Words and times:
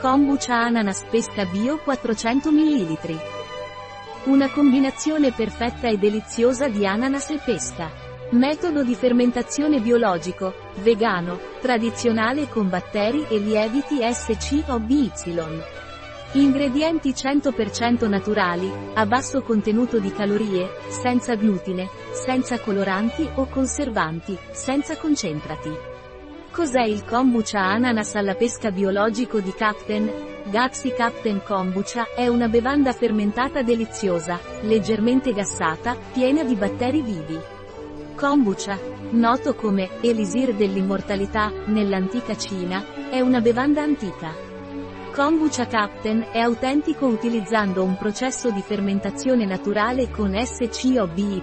Kombucha 0.00 0.54
ananas 0.54 1.04
pesca 1.10 1.44
bio 1.44 1.76
400 1.76 2.50
ml. 2.50 3.20
Una 4.24 4.48
combinazione 4.48 5.30
perfetta 5.30 5.88
e 5.88 5.98
deliziosa 5.98 6.68
di 6.68 6.86
ananas 6.86 7.28
e 7.28 7.38
pesca. 7.44 7.90
Metodo 8.30 8.82
di 8.82 8.94
fermentazione 8.94 9.78
biologico, 9.78 10.54
vegano, 10.76 11.38
tradizionale 11.60 12.48
con 12.48 12.70
batteri 12.70 13.26
e 13.28 13.36
lieviti 13.40 13.98
SCOBY. 14.02 15.12
Ingredienti 16.32 17.10
100% 17.10 18.08
naturali, 18.08 18.72
a 18.94 19.04
basso 19.04 19.42
contenuto 19.42 19.98
di 19.98 20.10
calorie, 20.12 20.66
senza 20.88 21.34
glutine, 21.34 21.90
senza 22.12 22.58
coloranti 22.58 23.28
o 23.34 23.44
conservanti, 23.48 24.34
senza 24.52 24.96
concentrati. 24.96 25.70
Cos'è 26.52 26.82
il 26.82 27.04
kombucha 27.04 27.60
ananas 27.60 28.16
alla 28.16 28.34
pesca 28.34 28.72
biologico 28.72 29.38
di 29.38 29.52
Captain? 29.52 30.10
Gaxi 30.46 30.92
Captain 30.92 31.40
Kombucha 31.44 32.08
è 32.16 32.26
una 32.26 32.48
bevanda 32.48 32.92
fermentata 32.92 33.62
deliziosa, 33.62 34.40
leggermente 34.62 35.32
gassata, 35.32 35.96
piena 36.12 36.42
di 36.42 36.56
batteri 36.56 37.02
vivi. 37.02 37.38
Kombucha, 38.16 38.76
noto 39.10 39.54
come 39.54 39.90
elisir 40.00 40.54
dell'immortalità 40.56 41.52
nell'antica 41.66 42.36
Cina, 42.36 42.84
è 43.10 43.20
una 43.20 43.40
bevanda 43.40 43.82
antica. 43.82 44.34
Kombucha 45.14 45.68
Captain 45.68 46.26
è 46.32 46.40
autentico 46.40 47.06
utilizzando 47.06 47.84
un 47.84 47.96
processo 47.96 48.50
di 48.50 48.60
fermentazione 48.60 49.44
naturale 49.44 50.10
con 50.10 50.34
SCOBY, 50.34 51.42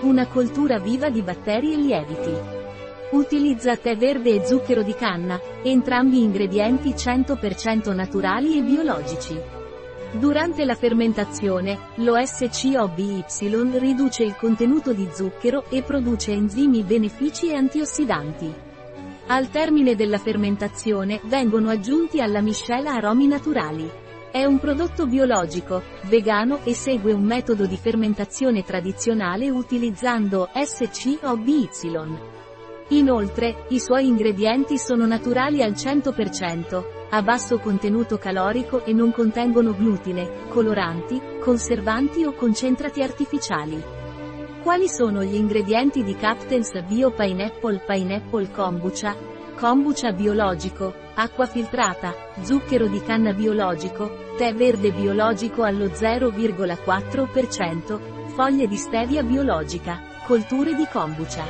una 0.00 0.26
coltura 0.26 0.78
viva 0.78 1.08
di 1.08 1.22
batteri 1.22 1.72
e 1.72 1.76
lieviti. 1.76 2.64
Utilizza 3.08 3.76
tè 3.76 3.96
verde 3.96 4.34
e 4.34 4.44
zucchero 4.44 4.82
di 4.82 4.92
canna, 4.92 5.40
entrambi 5.62 6.22
ingredienti 6.22 6.90
100% 6.90 7.94
naturali 7.94 8.58
e 8.58 8.62
biologici. 8.62 9.40
Durante 10.10 10.64
la 10.64 10.74
fermentazione, 10.74 11.78
lo 11.96 12.16
SCOBY 12.20 13.24
riduce 13.78 14.24
il 14.24 14.34
contenuto 14.34 14.92
di 14.92 15.08
zucchero 15.12 15.70
e 15.70 15.82
produce 15.82 16.32
enzimi 16.32 16.82
benefici 16.82 17.48
e 17.48 17.54
antiossidanti. 17.54 18.52
Al 19.28 19.50
termine 19.50 19.94
della 19.94 20.18
fermentazione 20.18 21.20
vengono 21.26 21.70
aggiunti 21.70 22.20
alla 22.20 22.40
miscela 22.40 22.94
aromi 22.94 23.28
naturali. 23.28 23.88
È 24.32 24.44
un 24.44 24.58
prodotto 24.58 25.06
biologico, 25.06 25.80
vegano 26.08 26.58
e 26.64 26.74
segue 26.74 27.12
un 27.12 27.22
metodo 27.22 27.66
di 27.66 27.76
fermentazione 27.76 28.64
tradizionale 28.64 29.48
utilizzando 29.48 30.48
SCOBY. 30.52 31.68
Inoltre, 32.90 33.64
i 33.70 33.80
suoi 33.80 34.06
ingredienti 34.06 34.78
sono 34.78 35.06
naturali 35.06 35.60
al 35.60 35.72
100%, 35.72 36.84
a 37.10 37.20
basso 37.20 37.58
contenuto 37.58 38.16
calorico 38.16 38.84
e 38.84 38.92
non 38.92 39.10
contengono 39.10 39.74
glutine, 39.74 40.46
coloranti, 40.48 41.20
conservanti 41.40 42.24
o 42.24 42.32
concentrati 42.32 43.02
artificiali. 43.02 43.82
Quali 44.62 44.88
sono 44.88 45.24
gli 45.24 45.34
ingredienti 45.34 46.04
di 46.04 46.14
Captain's 46.14 46.80
Bio 46.84 47.10
Pineapple 47.10 47.82
Pineapple 47.84 48.52
Kombucha? 48.52 49.16
Kombucha 49.56 50.12
biologico, 50.12 50.94
acqua 51.14 51.46
filtrata, 51.46 52.14
zucchero 52.42 52.86
di 52.86 53.02
canna 53.02 53.32
biologico, 53.32 54.34
tè 54.36 54.54
verde 54.54 54.92
biologico 54.92 55.64
allo 55.64 55.86
0,4%, 55.86 57.98
foglie 58.34 58.68
di 58.68 58.76
stevia 58.76 59.24
biologica, 59.24 60.14
colture 60.26 60.74
di 60.74 60.86
kombucha. 60.90 61.44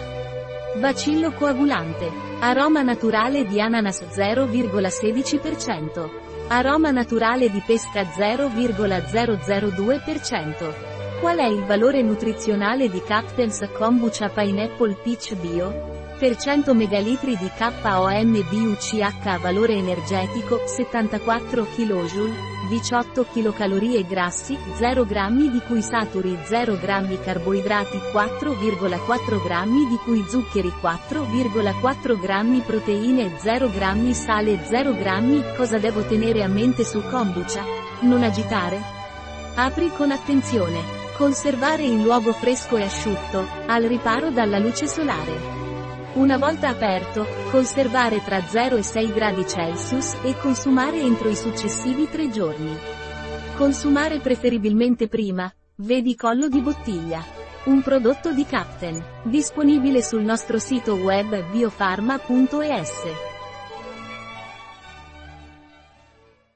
Bacillo 0.78 1.32
coagulante. 1.32 2.12
Aroma 2.40 2.82
naturale 2.82 3.46
di 3.46 3.58
ananas 3.58 4.02
0,16%. 4.02 6.10
Aroma 6.48 6.90
naturale 6.90 7.50
di 7.50 7.62
pesca 7.64 8.02
0,002%. 8.02 10.74
Qual 11.20 11.38
è 11.38 11.46
il 11.46 11.64
valore 11.64 12.02
nutrizionale 12.02 12.90
di 12.90 13.00
Captain's 13.02 13.66
Kombucha 13.72 14.28
Pineapple 14.28 14.98
Peach 15.02 15.34
Bio? 15.36 15.94
Per 16.18 16.36
100 16.36 16.74
ml 16.74 17.18
di 17.38 17.50
KOMBUCH 17.56 19.40
valore 19.40 19.72
energetico 19.74 20.60
74 20.66 21.64
kJ, 21.64 22.55
18 22.66 23.24
kcal 23.24 24.06
grassi, 24.06 24.58
0 24.76 25.04
g 25.04 25.50
di 25.50 25.60
cui 25.66 25.82
saturi 25.82 26.36
0 26.44 26.76
g 26.76 27.20
carboidrati 27.22 27.98
4,4 28.12 29.42
g 29.42 29.88
di 29.88 29.96
cui 30.04 30.24
zuccheri 30.28 30.72
4,4 30.80 32.18
g 32.18 32.62
proteine 32.62 33.38
0 33.38 33.70
g 33.70 34.10
sale 34.12 34.58
0 34.64 34.92
g 34.92 35.54
Cosa 35.56 35.78
devo 35.78 36.02
tenere 36.04 36.42
a 36.42 36.48
mente 36.48 36.84
sul 36.84 37.08
kombucha? 37.08 37.62
Non 38.00 38.22
agitare? 38.22 38.80
Apri 39.54 39.90
con 39.96 40.10
attenzione. 40.10 41.04
Conservare 41.16 41.82
in 41.82 42.02
luogo 42.02 42.32
fresco 42.32 42.76
e 42.76 42.82
asciutto, 42.82 43.46
al 43.66 43.84
riparo 43.84 44.30
dalla 44.30 44.58
luce 44.58 44.86
solare. 44.86 45.65
Una 46.16 46.38
volta 46.38 46.70
aperto, 46.70 47.26
conservare 47.50 48.24
tra 48.24 48.40
0 48.40 48.76
e 48.76 48.82
6 48.82 49.12
gradi 49.12 49.46
Celsius 49.46 50.16
e 50.24 50.34
consumare 50.38 50.98
entro 50.98 51.28
i 51.28 51.36
successivi 51.36 52.08
3 52.08 52.30
giorni. 52.30 52.74
Consumare 53.54 54.20
preferibilmente 54.20 55.08
prima, 55.08 55.52
vedi 55.76 56.16
collo 56.16 56.48
di 56.48 56.62
bottiglia. 56.62 57.22
Un 57.64 57.82
prodotto 57.82 58.32
di 58.32 58.46
Captain, 58.46 58.98
disponibile 59.24 60.02
sul 60.02 60.22
nostro 60.22 60.58
sito 60.58 60.94
web 60.94 61.50
biofarma.es. 61.50 63.35